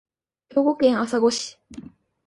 [0.49, 1.59] 兵庫県朝来市